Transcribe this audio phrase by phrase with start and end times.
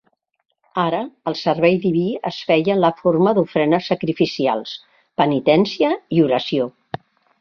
[0.83, 1.01] Ara
[1.31, 4.73] el servei diví es feia en la forma d'ofrenes sacrificials,
[5.23, 6.71] penitència i oració.